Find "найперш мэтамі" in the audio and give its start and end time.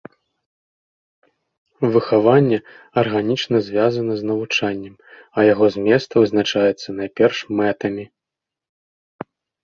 7.01-8.05